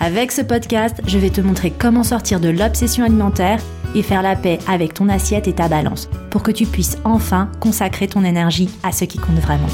[0.00, 3.60] Avec ce podcast, je vais te montrer comment sortir de l'obsession alimentaire
[3.96, 7.50] et faire la paix avec ton assiette et ta balance pour que tu puisses enfin
[7.58, 9.66] consacrer ton énergie à ce qui compte vraiment.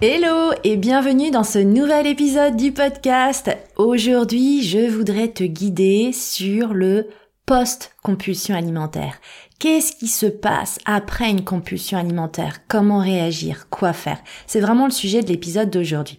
[0.00, 3.50] Hello et bienvenue dans ce nouvel épisode du podcast.
[3.76, 7.08] Aujourd'hui, je voudrais te guider sur le
[7.46, 9.14] post-compulsion alimentaire.
[9.60, 12.60] Qu'est-ce qui se passe après une compulsion alimentaire?
[12.66, 13.68] Comment réagir?
[13.68, 14.16] Quoi faire?
[14.46, 16.18] C'est vraiment le sujet de l'épisode d'aujourd'hui.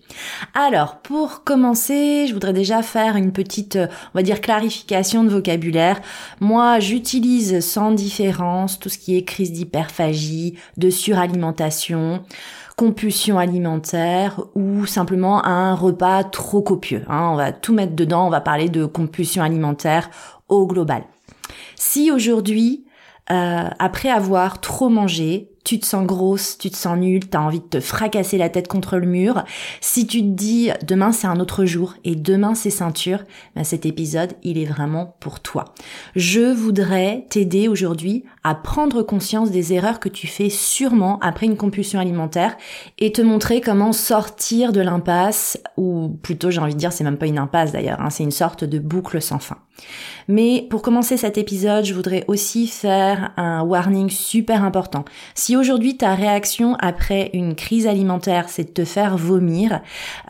[0.54, 6.02] Alors, pour commencer, je voudrais déjà faire une petite, on va dire, clarification de vocabulaire.
[6.40, 12.24] Moi, j'utilise sans différence tout ce qui est crise d'hyperphagie, de suralimentation
[12.78, 17.04] compulsion alimentaire ou simplement un repas trop copieux.
[17.08, 17.30] Hein.
[17.32, 20.12] On va tout mettre dedans, on va parler de compulsion alimentaire
[20.48, 21.02] au global.
[21.76, 22.86] Si aujourd'hui
[23.32, 27.60] euh, après avoir trop mangé, tu te sens grosse, tu te sens nulle, t'as envie
[27.60, 29.44] de te fracasser la tête contre le mur.
[29.80, 33.20] Si tu te dis demain c'est un autre jour et demain c'est ceinture,
[33.56, 35.66] ben cet épisode il est vraiment pour toi.
[36.16, 41.58] Je voudrais t'aider aujourd'hui à prendre conscience des erreurs que tu fais sûrement après une
[41.58, 42.58] compulsion alimentaire
[42.98, 47.18] et te montrer comment sortir de l'impasse ou plutôt j'ai envie de dire c'est même
[47.18, 49.58] pas une impasse d'ailleurs, hein, c'est une sorte de boucle sans fin.
[50.28, 55.04] Mais pour commencer cet épisode, je voudrais aussi faire un warning super important.
[55.36, 59.82] Si aujourd'hui ta réaction après une crise alimentaire, c'est de te faire vomir,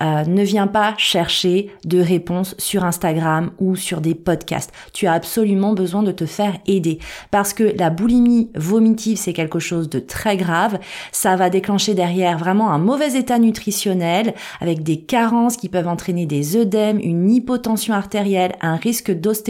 [0.01, 4.71] euh, ne viens pas chercher de réponses sur Instagram ou sur des podcasts.
[4.93, 9.59] Tu as absolument besoin de te faire aider parce que la boulimie vomitive, c'est quelque
[9.59, 10.79] chose de très grave.
[11.11, 16.25] Ça va déclencher derrière vraiment un mauvais état nutritionnel avec des carences qui peuvent entraîner
[16.25, 19.40] des œdèmes, une hypotension artérielle, un risque d'ostéoporose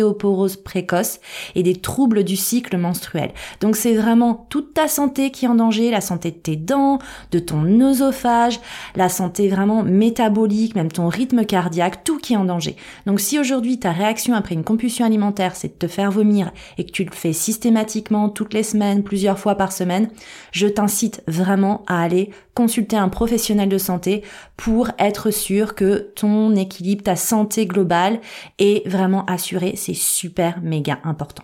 [0.64, 1.20] précoce
[1.56, 3.32] et des troubles du cycle menstruel.
[3.60, 7.00] Donc c'est vraiment toute ta santé qui est en danger, la santé de tes dents,
[7.32, 8.60] de ton œsophage,
[8.96, 12.76] la santé vraiment métabolique, même ton rythme cardiaque, tout qui est en danger.
[13.06, 16.86] Donc si aujourd'hui ta réaction après une compulsion alimentaire c'est de te faire vomir et
[16.86, 20.10] que tu le fais systématiquement toutes les semaines, plusieurs fois par semaine,
[20.52, 24.24] je t'incite vraiment à aller consulter un professionnel de santé
[24.58, 28.20] pour être sûr que ton équilibre, ta santé globale
[28.60, 29.71] est vraiment assurée.
[29.76, 31.44] C'est super méga important.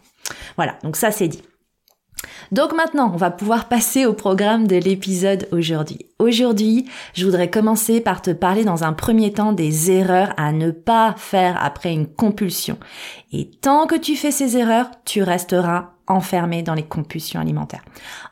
[0.56, 1.42] Voilà, donc ça c'est dit.
[2.52, 6.00] Donc maintenant, on va pouvoir passer au programme de l'épisode aujourd'hui.
[6.20, 10.72] Aujourd'hui, je voudrais commencer par te parler dans un premier temps des erreurs à ne
[10.72, 12.78] pas faire après une compulsion.
[13.32, 17.84] Et tant que tu fais ces erreurs, tu resteras enfermé dans les compulsions alimentaires.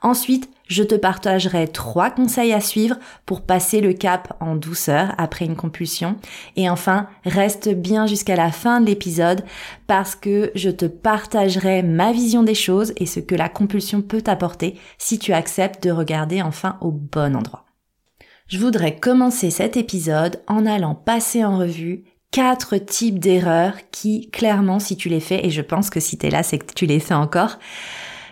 [0.01, 5.45] Ensuite, je te partagerai trois conseils à suivre pour passer le cap en douceur après
[5.45, 6.17] une compulsion.
[6.55, 9.43] Et enfin, reste bien jusqu'à la fin de l'épisode
[9.87, 14.21] parce que je te partagerai ma vision des choses et ce que la compulsion peut
[14.21, 17.65] t'apporter si tu acceptes de regarder enfin au bon endroit.
[18.47, 24.79] Je voudrais commencer cet épisode en allant passer en revue quatre types d'erreurs qui, clairement,
[24.79, 26.85] si tu les fais, et je pense que si tu es là, c'est que tu
[26.85, 27.57] les fais encore,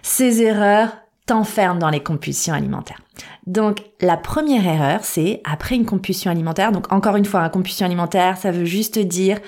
[0.02, 3.00] ces erreurs t'enferment dans les compulsions alimentaires.
[3.46, 6.72] Donc la première erreur, c'est après une compulsion alimentaire.
[6.72, 9.40] Donc encore une fois, une compulsion alimentaire, ça veut juste dire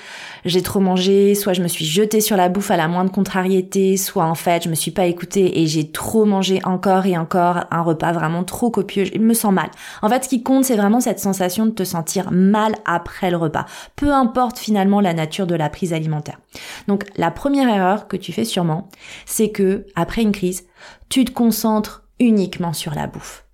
[0.44, 3.96] j'ai trop mangé, soit je me suis jetée sur la bouffe à la moindre contrariété,
[3.96, 7.66] soit en fait je me suis pas écoutée et j'ai trop mangé encore et encore
[7.72, 9.06] un repas vraiment trop copieux.
[9.06, 9.70] Je me sens mal.
[10.02, 13.38] En fait, ce qui compte, c'est vraiment cette sensation de te sentir mal après le
[13.38, 13.66] repas.
[13.96, 16.40] Peu importe finalement la nature de la prise alimentaire.
[16.88, 18.90] Donc la première erreur que tu fais sûrement,
[19.26, 20.66] c'est que après une crise,
[21.08, 23.45] tu te concentres uniquement sur la bouffe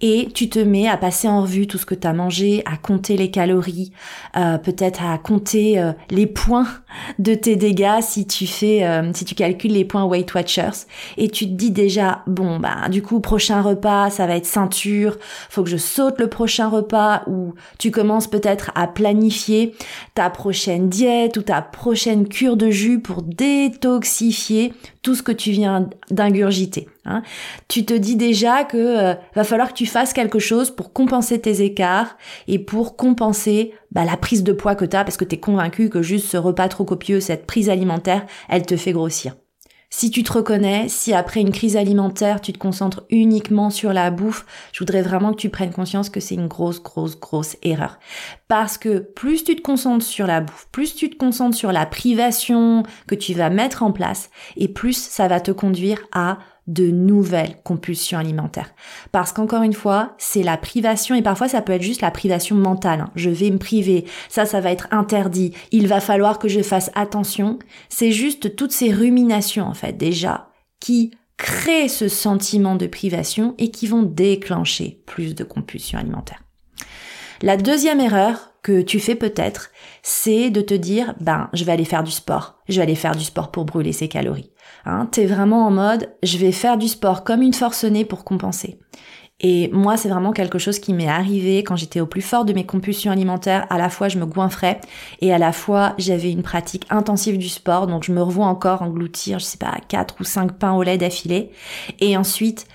[0.00, 2.76] et tu te mets à passer en revue tout ce que tu as mangé, à
[2.76, 3.92] compter les calories,
[4.36, 6.66] euh, peut-être à compter euh, les points
[7.18, 11.28] de tes dégâts si tu fais euh, si tu calcules les points Weight Watchers et
[11.28, 15.18] tu te dis déjà bon bah du coup prochain repas ça va être ceinture,
[15.48, 19.74] faut que je saute le prochain repas ou tu commences peut-être à planifier
[20.14, 24.72] ta prochaine diète ou ta prochaine cure de jus pour détoxifier
[25.02, 26.88] tout ce que tu viens d'ingurgiter.
[27.04, 27.22] Hein.
[27.68, 31.40] Tu te dis déjà que euh, va falloir que tu fasses quelque chose pour compenser
[31.40, 32.16] tes écarts
[32.48, 35.40] et pour compenser bah, la prise de poids que tu as parce que tu es
[35.40, 39.34] convaincu que juste ce repas trop copieux, cette prise alimentaire, elle te fait grossir.
[39.96, 44.10] Si tu te reconnais, si après une crise alimentaire, tu te concentres uniquement sur la
[44.10, 48.00] bouffe, je voudrais vraiment que tu prennes conscience que c'est une grosse, grosse, grosse erreur.
[48.48, 51.86] Parce que plus tu te concentres sur la bouffe, plus tu te concentres sur la
[51.86, 56.90] privation que tu vas mettre en place, et plus ça va te conduire à de
[56.90, 58.74] nouvelles compulsions alimentaires.
[59.12, 62.56] Parce qu'encore une fois, c'est la privation et parfois ça peut être juste la privation
[62.56, 63.00] mentale.
[63.00, 63.10] Hein.
[63.14, 66.90] Je vais me priver, ça, ça va être interdit, il va falloir que je fasse
[66.94, 67.58] attention.
[67.88, 70.48] C'est juste toutes ces ruminations en fait déjà
[70.80, 76.42] qui créent ce sentiment de privation et qui vont déclencher plus de compulsions alimentaires.
[77.42, 79.70] La deuxième erreur que tu fais peut-être,
[80.02, 82.62] c'est de te dire, ben, je vais aller faire du sport.
[82.68, 84.50] Je vais aller faire du sport pour brûler ces calories.
[84.84, 88.78] Hein, T'es vraiment en mode, je vais faire du sport comme une forcenée pour compenser.
[89.40, 92.52] Et moi, c'est vraiment quelque chose qui m'est arrivé quand j'étais au plus fort de
[92.52, 93.66] mes compulsions alimentaires.
[93.68, 94.80] À la fois, je me goinfrais
[95.20, 97.86] et à la fois, j'avais une pratique intensive du sport.
[97.86, 100.98] Donc, je me revois encore engloutir, je sais pas, quatre ou cinq pains au lait
[100.98, 101.50] d'affilée.
[101.98, 102.66] Et ensuite,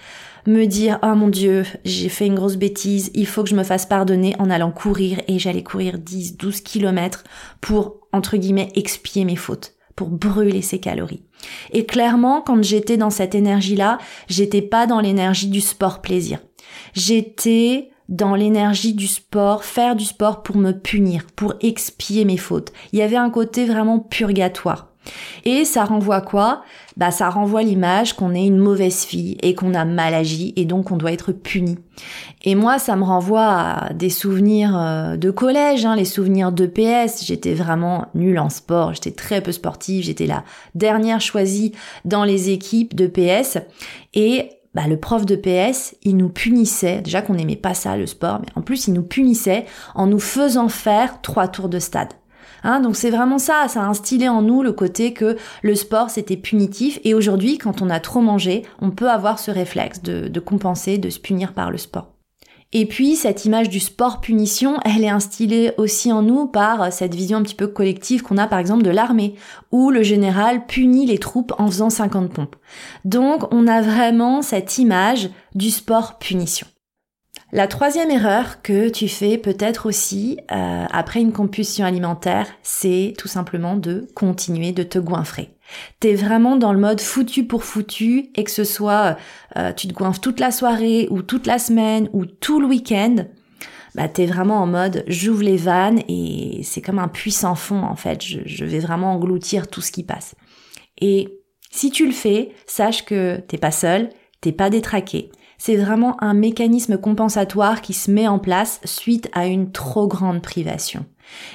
[0.47, 3.63] me dire, oh mon dieu, j'ai fait une grosse bêtise, il faut que je me
[3.63, 7.23] fasse pardonner en allant courir et j'allais courir 10, 12 kilomètres
[7.61, 11.23] pour, entre guillemets, expier mes fautes pour brûler ses calories.
[11.73, 13.97] Et clairement, quand j'étais dans cette énergie-là,
[14.29, 16.39] j'étais pas dans l'énergie du sport plaisir.
[16.93, 22.71] J'étais dans l'énergie du sport, faire du sport pour me punir, pour expier mes fautes.
[22.93, 24.88] Il y avait un côté vraiment purgatoire.
[25.45, 26.63] Et ça renvoie quoi?
[26.97, 30.65] Bah ça renvoie l'image qu'on est une mauvaise fille et qu'on a mal agi et
[30.65, 31.77] donc on doit être puni.
[32.43, 36.65] Et moi ça me renvoie à des souvenirs euh, de collège, hein, les souvenirs de
[36.65, 37.25] PS.
[37.25, 40.43] J'étais vraiment nulle en sport, j'étais très peu sportive, j'étais la
[40.75, 41.73] dernière choisie
[42.05, 43.57] dans les équipes de PS
[44.13, 48.05] et bah, le prof de PS, il nous punissait, déjà qu'on n'aimait pas ça, le
[48.05, 49.65] sport, mais en plus il nous punissait
[49.95, 52.13] en nous faisant faire trois tours de stade.
[52.63, 56.09] Hein, donc c'est vraiment ça, ça a instillé en nous le côté que le sport
[56.09, 60.27] c'était punitif et aujourd'hui quand on a trop mangé, on peut avoir ce réflexe de,
[60.27, 62.13] de compenser, de se punir par le sport.
[62.71, 67.15] Et puis cette image du sport punition, elle est instillée aussi en nous par cette
[67.15, 69.33] vision un petit peu collective qu'on a par exemple de l'armée,
[69.71, 72.55] où le général punit les troupes en faisant 50 pompes.
[73.05, 76.67] Donc on a vraiment cette image du sport punition.
[77.51, 83.27] La troisième erreur que tu fais peut-être aussi euh, après une compulsion alimentaire, c'est tout
[83.27, 85.55] simplement de continuer de te goinfrer.
[85.99, 89.17] T'es vraiment dans le mode foutu pour foutu et que ce soit
[89.57, 93.15] euh, tu te goinfres toute la soirée ou toute la semaine ou tout le week-end,
[93.95, 97.95] bah t'es vraiment en mode j'ouvre les vannes et c'est comme un puissant fond en
[97.95, 98.23] fait.
[98.23, 100.35] Je, je vais vraiment engloutir tout ce qui passe.
[101.01, 101.39] Et
[101.71, 104.09] si tu le fais, sache que t'es pas seul,
[104.39, 109.45] t'es pas détraqué c'est vraiment un mécanisme compensatoire qui se met en place suite à
[109.45, 111.05] une trop grande privation.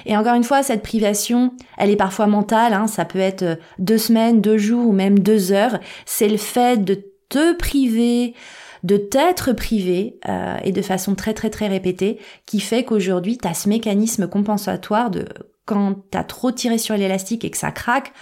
[0.05, 3.55] Et encore une fois, cette privation, elle est parfois mentale, hein, ça peut être euh,
[3.77, 5.79] deux semaines, deux jours ou même deux heures.
[6.05, 8.35] C'est le fait de te priver,
[8.83, 13.47] de t'être privé euh, et de façon très très très répétée qui fait qu'aujourd'hui, tu
[13.47, 15.25] as ce mécanisme compensatoire de
[15.65, 18.13] quand tu as trop tiré sur l'élastique et que ça craque,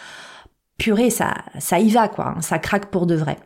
[0.78, 3.38] purée, ça, ça y va quoi, hein, ça craque pour de vrai.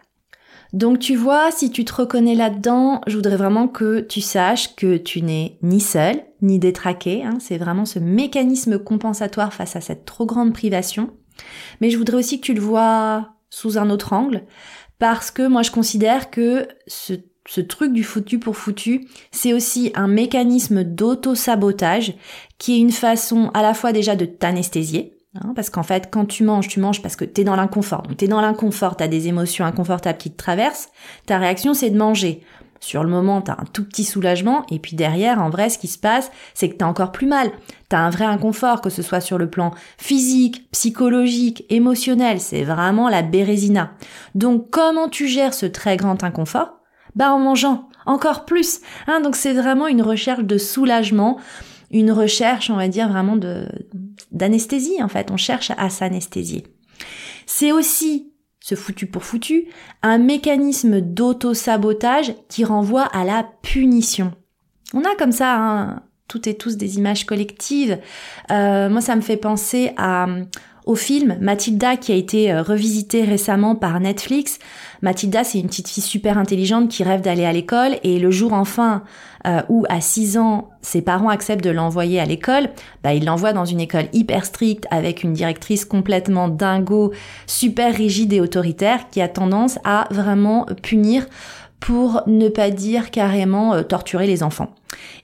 [0.73, 4.97] Donc tu vois, si tu te reconnais là-dedans, je voudrais vraiment que tu saches que
[4.97, 7.23] tu n'es ni seul, ni détraqué.
[7.23, 7.37] Hein.
[7.39, 11.11] c'est vraiment ce mécanisme compensatoire face à cette trop grande privation.
[11.81, 14.43] Mais je voudrais aussi que tu le vois sous un autre angle,
[14.99, 17.13] parce que moi je considère que ce,
[17.47, 22.15] ce truc du foutu pour foutu, c'est aussi un mécanisme d'auto-sabotage
[22.57, 26.25] qui est une façon à la fois déjà de t'anesthésier, Hein, parce qu'en fait, quand
[26.25, 28.03] tu manges, tu manges parce que t'es dans l'inconfort.
[28.03, 30.89] Donc t'es dans l'inconfort, t'as des émotions inconfortables qui te traversent.
[31.25, 32.43] Ta réaction, c'est de manger.
[32.79, 35.87] Sur le moment, t'as un tout petit soulagement, et puis derrière, en vrai, ce qui
[35.87, 37.49] se passe, c'est que t'as encore plus mal.
[37.89, 42.39] T'as un vrai inconfort, que ce soit sur le plan physique, psychologique, émotionnel.
[42.39, 43.93] C'est vraiment la bérésina.
[44.35, 46.79] Donc, comment tu gères ce très grand inconfort?
[47.15, 48.79] Bah, en mangeant encore plus.
[49.07, 51.37] Hein, donc c'est vraiment une recherche de soulagement
[51.91, 53.67] une recherche, on va dire, vraiment de,
[54.37, 55.31] d'anesthésie, en fait.
[55.31, 56.65] On cherche à s'anesthésier.
[57.45, 59.67] C'est aussi, ce foutu pour foutu,
[60.03, 64.33] un mécanisme d'auto-sabotage qui renvoie à la punition.
[64.93, 67.99] On a comme ça, hein, toutes et tous des images collectives.
[68.51, 70.27] Euh, moi, ça me fait penser à,
[70.87, 74.57] au film Mathilda qui a été euh, revisité récemment par Netflix.
[75.01, 78.53] Mathilda, c'est une petite fille super intelligente qui rêve d'aller à l'école et le jour
[78.53, 79.03] enfin
[79.45, 82.69] euh, où à 6 ans, ses parents acceptent de l'envoyer à l'école,
[83.03, 87.11] bah, il l'envoie dans une école hyper stricte avec une directrice complètement dingo,
[87.45, 91.27] super rigide et autoritaire qui a tendance à vraiment punir
[91.79, 94.73] pour ne pas dire carrément euh, torturer les enfants.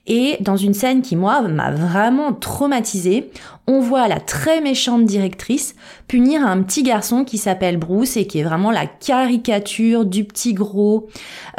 [0.06, 3.30] Et dans une scène qui, moi, m'a vraiment traumatisée,
[3.66, 5.74] on voit la très méchante directrice
[6.06, 10.52] punir un petit garçon qui s'appelle Bruce et qui est vraiment la caricature du petit
[10.52, 11.08] gros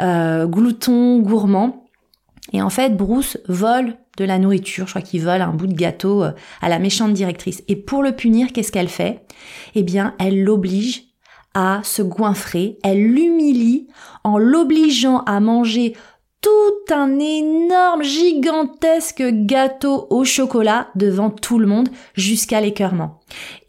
[0.00, 1.84] euh, glouton gourmand.
[2.52, 5.74] Et en fait, Bruce vole de la nourriture, je crois qu'il vole un bout de
[5.74, 6.30] gâteau euh,
[6.62, 7.62] à la méchante directrice.
[7.68, 9.26] Et pour le punir, qu'est-ce qu'elle fait?
[9.74, 11.05] Eh bien, elle l'oblige
[11.56, 13.86] à se goinfrer, elle l'humilie
[14.24, 15.96] en l'obligeant à manger
[16.46, 23.18] tout un énorme, gigantesque gâteau au chocolat devant tout le monde jusqu'à l'écœurement.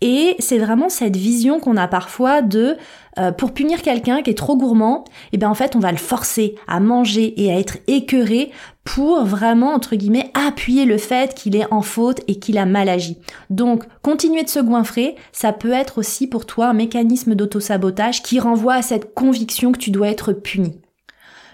[0.02, 2.78] Et c'est vraiment cette vision qu'on a parfois de
[3.18, 5.92] euh, pour punir quelqu'un qui est trop gourmand, et eh bien en fait on va
[5.92, 8.52] le forcer à manger et à être écœuré
[8.84, 12.90] pour vraiment entre guillemets appuyer le fait qu'il est en faute et qu'il a mal
[12.90, 13.18] agi.
[13.50, 18.40] Donc continuer de se goinfrer, ça peut être aussi pour toi un mécanisme d'autosabotage qui
[18.40, 20.80] renvoie à cette conviction que tu dois être puni.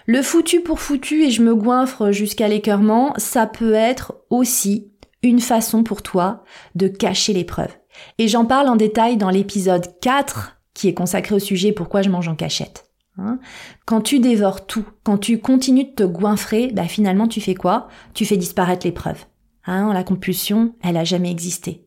[0.06, 4.92] Le foutu pour foutu et je me goinfre jusqu'à l'écœurement, ça peut être aussi
[5.22, 6.44] une façon pour toi
[6.74, 7.70] de cacher l'épreuve.
[8.18, 12.10] Et j'en parle en détail dans l'épisode 4 qui est consacré au sujet pourquoi je
[12.10, 12.90] mange en cachette.
[13.16, 13.38] Hein?
[13.86, 17.86] quand tu dévores tout, quand tu continues de te goinfrer, bah finalement tu fais quoi?
[18.12, 19.24] Tu fais disparaître l'épreuve.
[19.66, 21.86] Hein, la compulsion, elle a jamais existé.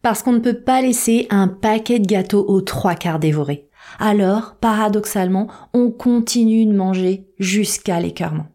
[0.00, 4.56] Parce qu'on ne peut pas laisser un paquet de gâteaux aux trois quarts dévorés alors,
[4.60, 8.46] paradoxalement, on continue de manger jusqu'à l'écœurement.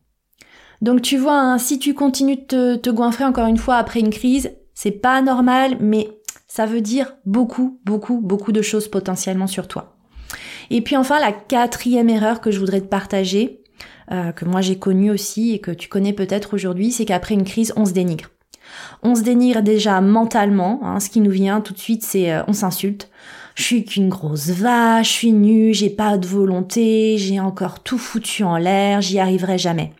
[0.81, 3.99] Donc tu vois, hein, si tu continues de te, te goinfrer encore une fois après
[3.99, 6.09] une crise, c'est pas normal, mais
[6.47, 9.97] ça veut dire beaucoup, beaucoup, beaucoup de choses potentiellement sur toi.
[10.69, 13.63] Et puis enfin, la quatrième erreur que je voudrais te partager,
[14.11, 17.43] euh, que moi j'ai connue aussi et que tu connais peut-être aujourd'hui, c'est qu'après une
[17.43, 18.25] crise, on se dénigre.
[19.01, 22.43] On se dénigre déjà mentalement, hein, ce qui nous vient tout de suite, c'est euh,
[22.47, 23.09] on s'insulte
[23.57, 27.97] je suis qu'une grosse vache, je suis nue, j'ai pas de volonté, j'ai encore tout
[27.97, 29.93] foutu en l'air, j'y arriverai jamais.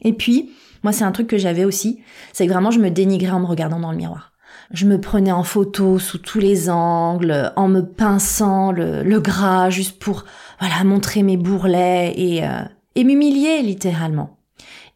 [0.00, 0.52] Et puis,
[0.84, 2.00] moi c'est un truc que j'avais aussi,
[2.32, 4.30] c'est que vraiment je me dénigrais en me regardant dans le miroir.
[4.70, 9.98] Je me prenais en photo sous tous les angles, en me pinçant le, gras juste
[9.98, 10.24] pour
[10.60, 12.62] voilà montrer mes bourrelets et, euh,
[12.94, 14.38] et m'humilier littéralement.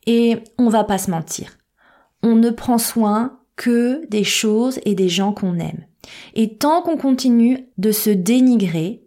[0.06, 1.59] Et on va pas se mentir,
[2.23, 5.85] on ne prend soin que des choses et des gens qu'on aime.
[6.34, 9.04] Et tant qu'on continue de se dénigrer,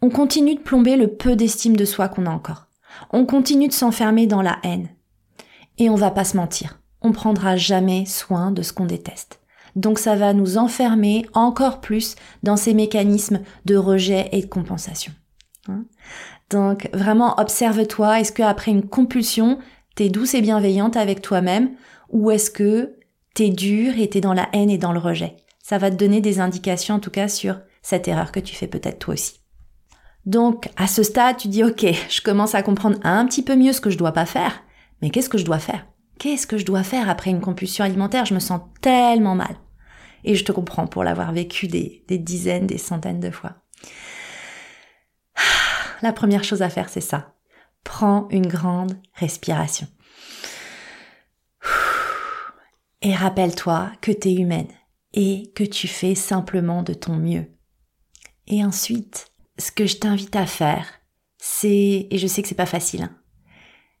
[0.00, 2.66] on continue de plomber le peu d'estime de soi qu'on a encore.
[3.12, 4.88] On continue de s'enfermer dans la haine.
[5.78, 6.80] Et on va pas se mentir.
[7.00, 9.40] On prendra jamais soin de ce qu'on déteste.
[9.76, 15.12] Donc ça va nous enfermer encore plus dans ces mécanismes de rejet et de compensation.
[15.68, 15.84] Hein
[16.50, 19.58] Donc vraiment observe-toi, est-ce que après une compulsion,
[19.94, 21.70] t'es douce et bienveillante avec toi-même
[22.10, 22.96] ou est-ce que
[23.34, 25.36] t'es dur et t'es dans la haine et dans le rejet?
[25.62, 28.66] Ça va te donner des indications en tout cas sur cette erreur que tu fais
[28.66, 29.40] peut-être toi aussi.
[30.26, 33.72] Donc, à ce stade, tu dis, OK, je commence à comprendre un petit peu mieux
[33.72, 34.62] ce que je dois pas faire,
[35.00, 35.86] mais qu'est-ce que je dois faire?
[36.18, 38.24] Qu'est-ce que je dois faire après une compulsion alimentaire?
[38.24, 39.56] Je me sens tellement mal.
[40.24, 43.54] Et je te comprends pour l'avoir vécu des, des dizaines, des centaines de fois.
[46.02, 47.34] La première chose à faire, c'est ça.
[47.82, 49.88] Prends une grande respiration.
[53.02, 54.68] Et rappelle-toi que tu es humaine
[55.14, 57.46] et que tu fais simplement de ton mieux.
[58.46, 59.26] Et ensuite,
[59.58, 60.86] ce que je t'invite à faire,
[61.38, 63.16] c'est, et je sais que c'est pas facile, hein,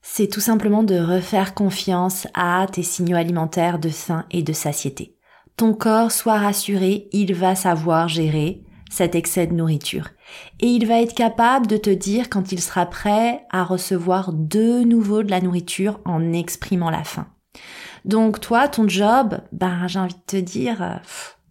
[0.02, 5.16] c'est tout simplement de refaire confiance à tes signaux alimentaires de faim et de satiété.
[5.56, 10.08] Ton corps soit rassuré, il va savoir gérer cet excès de nourriture.
[10.60, 14.82] Et il va être capable de te dire quand il sera prêt à recevoir de
[14.82, 17.31] nouveau de la nourriture en exprimant la faim.
[18.04, 20.94] Donc toi, ton job, ben j'ai envie de te dire, euh,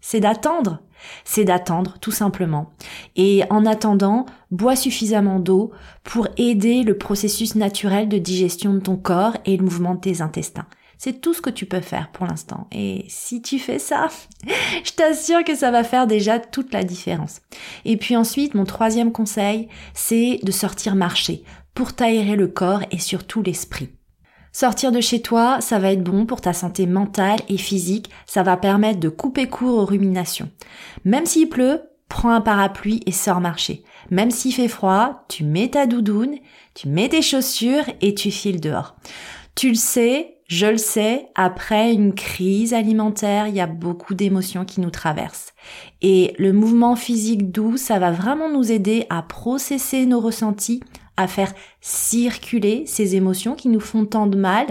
[0.02, 0.80] c'est d'attendre.
[1.24, 2.72] C'est d'attendre, tout simplement.
[3.16, 5.72] Et en attendant, bois suffisamment d'eau
[6.04, 10.22] pour aider le processus naturel de digestion de ton corps et le mouvement de tes
[10.22, 10.68] intestins.
[11.00, 12.68] C'est tout ce que tu peux faire pour l'instant.
[12.72, 14.10] Et si tu fais ça,
[14.84, 17.42] je t'assure que ça va faire déjà toute la différence.
[17.86, 21.44] Et puis ensuite, mon troisième conseil, c'est de sortir marcher
[21.74, 23.90] pour t'aérer le corps et surtout l'esprit.
[24.52, 28.44] Sortir de chez toi, ça va être bon pour ta santé mentale et physique, ça
[28.44, 30.50] va permettre de couper court aux ruminations.
[31.06, 33.84] Même s'il pleut, prends un parapluie et sors marcher.
[34.10, 36.36] Même s'il fait froid, tu mets ta doudoune,
[36.74, 38.96] tu mets tes chaussures et tu files dehors.
[39.56, 44.66] Tu le sais, je le sais, après une crise alimentaire, il y a beaucoup d'émotions
[44.66, 45.54] qui nous traversent.
[46.02, 50.82] Et le mouvement physique doux, ça va vraiment nous aider à processer nos ressentis,
[51.18, 54.68] à faire circuler ces émotions qui nous font tant de mal.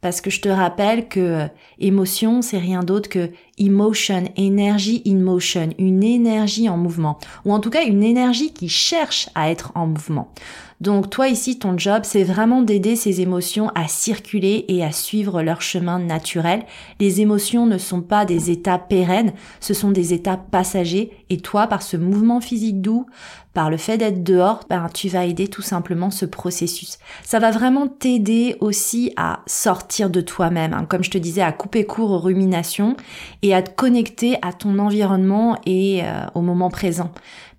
[0.00, 1.46] Parce que je te rappelle que euh,
[1.78, 7.18] émotion, c'est rien d'autre que emotion, énergie in motion, une énergie en mouvement.
[7.44, 10.32] Ou en tout cas, une énergie qui cherche à être en mouvement.
[10.82, 15.40] Donc toi ici, ton job, c'est vraiment d'aider ces émotions à circuler et à suivre
[15.40, 16.64] leur chemin naturel.
[16.98, 21.12] Les émotions ne sont pas des états pérennes, ce sont des états passagers.
[21.30, 23.06] Et toi, par ce mouvement physique doux,
[23.54, 26.98] par le fait d'être dehors, ben, tu vas aider tout simplement ce processus.
[27.22, 30.84] Ça va vraiment t'aider aussi à sortir de toi-même, hein.
[30.88, 32.96] comme je te disais, à couper court aux ruminations
[33.42, 37.12] et à te connecter à ton environnement et euh, au moment présent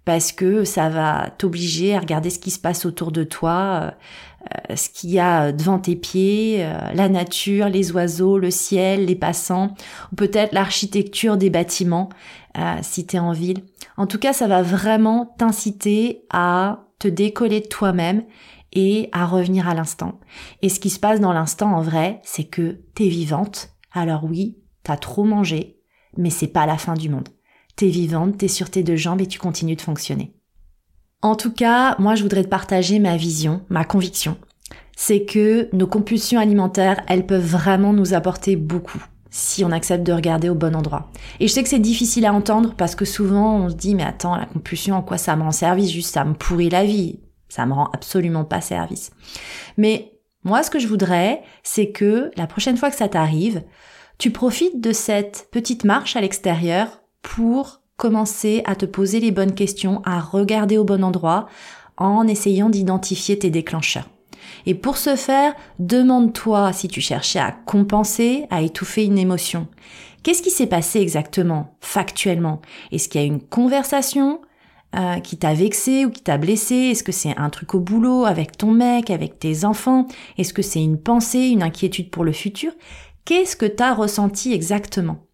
[0.05, 3.93] parce que ça va t'obliger à regarder ce qui se passe autour de toi,
[4.51, 9.05] euh, ce qu'il y a devant tes pieds, euh, la nature, les oiseaux, le ciel,
[9.05, 9.73] les passants,
[10.11, 12.09] ou peut-être l'architecture des bâtiments
[12.57, 13.63] euh, si tu es en ville.
[13.95, 18.23] En tout cas, ça va vraiment t'inciter à te décoller de toi-même
[18.73, 20.19] et à revenir à l'instant.
[20.61, 23.69] Et ce qui se passe dans l'instant en vrai, c'est que t'es vivante.
[23.93, 25.77] Alors oui, t'as trop mangé,
[26.17, 27.29] mais c'est pas la fin du monde
[27.75, 30.33] t'es vivante, t'es sur tes deux jambes et tu continues de fonctionner.
[31.21, 34.37] En tout cas, moi je voudrais te partager ma vision, ma conviction.
[34.95, 40.13] C'est que nos compulsions alimentaires, elles peuvent vraiment nous apporter beaucoup si on accepte de
[40.13, 41.09] regarder au bon endroit.
[41.39, 44.03] Et je sais que c'est difficile à entendre parce que souvent on se dit mais
[44.03, 45.91] attends, la compulsion, en quoi ça me rend service?
[45.91, 47.19] Juste ça me pourrit la vie.
[47.49, 49.11] Ça me rend absolument pas service.
[49.77, 53.63] Mais moi ce que je voudrais, c'est que la prochaine fois que ça t'arrive,
[54.19, 59.55] tu profites de cette petite marche à l'extérieur pour commencer à te poser les bonnes
[59.55, 61.47] questions, à regarder au bon endroit
[61.97, 64.09] en essayant d'identifier tes déclencheurs.
[64.65, 69.67] Et pour ce faire, demande-toi si tu cherchais à compenser, à étouffer une émotion.
[70.21, 72.61] Qu'est-ce qui s'est passé exactement, factuellement?
[72.91, 74.39] Est-ce qu'il y a une conversation
[74.95, 76.75] euh, qui t'a vexé ou qui t'a blessé?
[76.75, 80.07] Est-ce que c'est un truc au boulot, avec ton mec, avec tes enfants?
[80.37, 82.71] Est-ce que c'est une pensée, une inquiétude pour le futur?
[83.25, 85.25] Qu'est-ce que t'as ressenti exactement?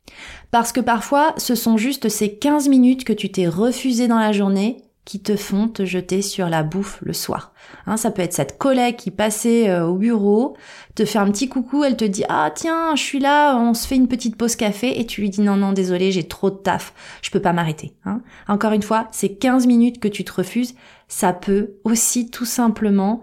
[0.52, 4.32] Parce que parfois, ce sont juste ces 15 minutes que tu t'es refusé dans la
[4.32, 4.78] journée
[5.10, 7.52] qui te font te jeter sur la bouffe le soir.
[7.88, 10.56] Hein, ça peut être cette collègue qui passait euh, au bureau,
[10.94, 13.88] te fait un petit coucou, elle te dit ah tiens je suis là, on se
[13.88, 16.58] fait une petite pause café et tu lui dis non non désolé j'ai trop de
[16.58, 17.96] taf, je peux pas m'arrêter.
[18.06, 18.22] Hein.
[18.48, 20.76] Encore une fois, ces 15 minutes que tu te refuses,
[21.08, 23.22] ça peut aussi tout simplement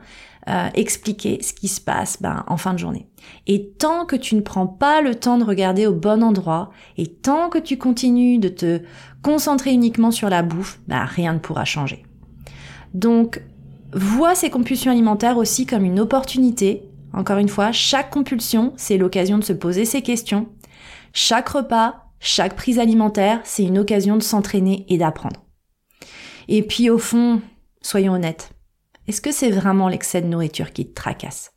[0.48, 3.08] euh, expliquer ce qui se passe ben, en fin de journée.
[3.46, 7.06] Et tant que tu ne prends pas le temps de regarder au bon endroit, et
[7.06, 8.80] tant que tu continues de te
[9.22, 12.04] concentrer uniquement sur la bouffe, ben, rien ne pourra changer.
[12.94, 13.42] Donc,
[13.92, 16.82] vois ces compulsions alimentaires aussi comme une opportunité.
[17.12, 20.48] Encore une fois, chaque compulsion, c'est l'occasion de se poser ces questions.
[21.12, 25.44] Chaque repas, chaque prise alimentaire, c'est une occasion de s'entraîner et d'apprendre.
[26.48, 27.40] Et puis au fond,
[27.82, 28.50] soyons honnêtes,
[29.08, 31.52] est-ce que c'est vraiment l'excès de nourriture qui te tracasse?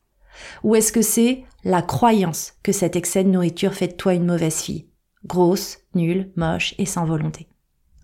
[0.64, 4.26] Ou est-ce que c'est la croyance que cet excès de nourriture fait de toi une
[4.26, 4.88] mauvaise fille?
[5.26, 7.48] Grosse, nulle, moche et sans volonté.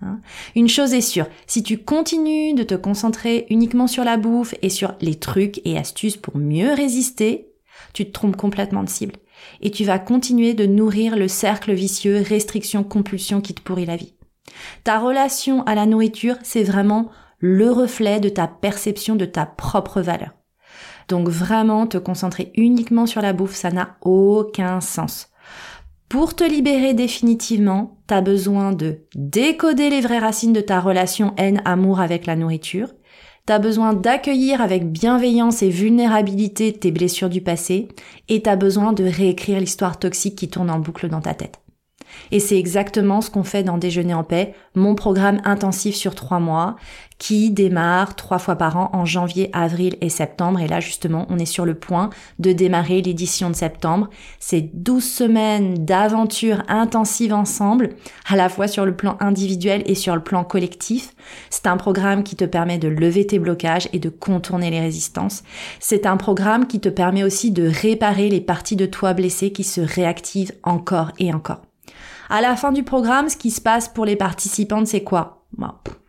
[0.02, 0.20] Hein?
[0.56, 4.70] Une chose est sûre, si tu continues de te concentrer uniquement sur la bouffe et
[4.70, 7.54] sur les trucs et astuces pour mieux résister,
[7.94, 9.16] tu te trompes complètement de cible.
[9.62, 14.14] Et tu vas continuer de nourrir le cercle vicieux restriction-compulsion qui te pourrit la vie.
[14.84, 20.02] Ta relation à la nourriture, c'est vraiment le reflet de ta perception de ta propre
[20.02, 20.32] valeur.
[21.08, 25.30] Donc vraiment, te concentrer uniquement sur la bouffe, ça n'a aucun sens.
[26.10, 32.00] Pour te libérer définitivement, t'as besoin de décoder les vraies racines de ta relation haine-amour
[32.00, 32.94] avec la nourriture.
[33.46, 37.90] T'as besoin d'accueillir avec bienveillance et vulnérabilité tes blessures du passé.
[38.28, 41.60] Et t'as besoin de réécrire l'histoire toxique qui tourne en boucle dans ta tête.
[42.32, 46.40] Et c'est exactement ce qu'on fait dans Déjeuner en paix, mon programme intensif sur trois
[46.40, 46.76] mois,
[47.18, 50.60] qui démarre trois fois par an en janvier, avril et septembre.
[50.60, 54.10] Et là, justement, on est sur le point de démarrer l'édition de septembre.
[54.40, 57.90] C'est 12 semaines d'aventure intensive ensemble,
[58.28, 61.16] à la fois sur le plan individuel et sur le plan collectif.
[61.50, 65.44] C'est un programme qui te permet de lever tes blocages et de contourner les résistances.
[65.80, 69.64] C'est un programme qui te permet aussi de réparer les parties de toi blessées qui
[69.64, 71.65] se réactivent encore et encore.
[72.30, 75.46] À la fin du programme, ce qui se passe pour les participantes, c'est quoi?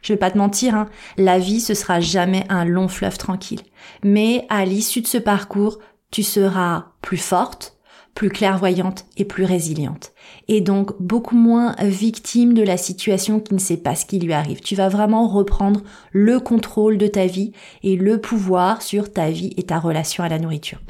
[0.03, 3.63] Je vais pas te mentir, hein, la vie, ce sera jamais un long fleuve tranquille.
[4.03, 5.79] Mais à l'issue de ce parcours,
[6.11, 7.77] tu seras plus forte,
[8.15, 10.13] plus clairvoyante et plus résiliente.
[10.49, 14.33] Et donc beaucoup moins victime de la situation qui ne sait pas ce qui lui
[14.33, 14.61] arrive.
[14.61, 17.53] Tu vas vraiment reprendre le contrôle de ta vie
[17.83, 20.81] et le pouvoir sur ta vie et ta relation à la nourriture.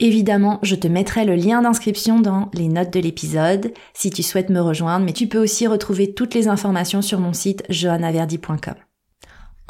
[0.00, 4.48] Évidemment, je te mettrai le lien d'inscription dans les notes de l'épisode si tu souhaites
[4.48, 8.74] me rejoindre, mais tu peux aussi retrouver toutes les informations sur mon site johannaverdi.com.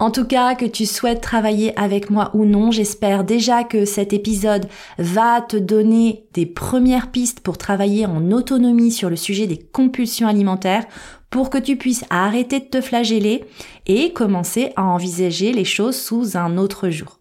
[0.01, 4.13] En tout cas, que tu souhaites travailler avec moi ou non, j'espère déjà que cet
[4.13, 9.59] épisode va te donner des premières pistes pour travailler en autonomie sur le sujet des
[9.59, 10.85] compulsions alimentaires
[11.31, 13.45] pour que tu puisses arrêter de te flageller
[13.87, 17.18] et commencer à envisager les choses sous un autre jour.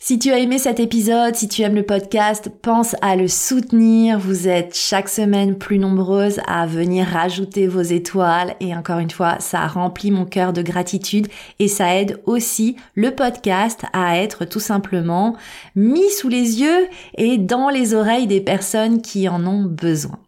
[0.00, 4.16] Si tu as aimé cet épisode, si tu aimes le podcast, pense à le soutenir.
[4.20, 9.40] Vous êtes chaque semaine plus nombreuses à venir rajouter vos étoiles et encore une fois,
[9.40, 11.26] ça remplit mon cœur de gratitude
[11.58, 15.36] et ça aide aussi le podcast à être tout simplement
[15.74, 20.20] mis sous les yeux et dans les oreilles des personnes qui en ont besoin.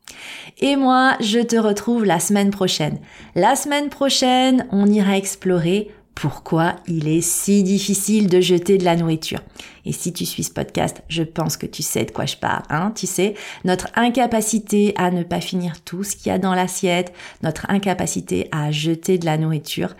[0.58, 2.98] Et moi, je te retrouve la semaine prochaine.
[3.36, 8.96] La semaine prochaine, on ira explorer pourquoi il est si difficile de jeter de la
[8.96, 9.40] nourriture.
[9.86, 12.62] Et si tu suis ce podcast, je pense que tu sais de quoi je parle.
[12.68, 16.54] Hein tu sais, notre incapacité à ne pas finir tout ce qu'il y a dans
[16.54, 19.94] l'assiette, notre incapacité à jeter de la nourriture,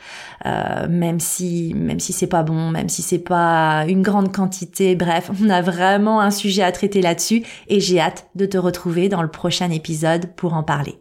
[0.44, 4.96] euh, même si même si c'est pas bon, même si c'est pas une grande quantité.
[4.96, 9.09] Bref, on a vraiment un sujet à traiter là-dessus et j'ai hâte de te retrouver
[9.09, 11.01] dans le prochain épisode pour en parler.